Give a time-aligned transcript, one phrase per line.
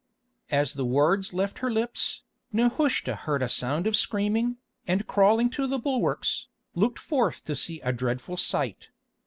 [0.49, 5.67] As the words left her lips, Nehushta heard a sound of screaming, and crawling to
[5.67, 8.89] the bulwarks, looked forth to see a dreadful sight.